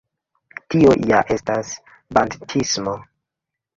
[0.75, 1.73] Tio ja estas
[2.19, 2.97] banditismo!